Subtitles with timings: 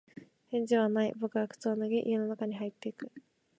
[0.49, 1.13] 返事はない。
[1.15, 3.11] 僕は靴を脱ぎ、家の中に入っていく。